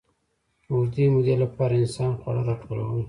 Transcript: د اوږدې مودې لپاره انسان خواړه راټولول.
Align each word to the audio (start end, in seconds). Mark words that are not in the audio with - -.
د 0.65 0.67
اوږدې 0.75 1.05
مودې 1.13 1.35
لپاره 1.43 1.73
انسان 1.83 2.11
خواړه 2.19 2.41
راټولول. 2.49 2.99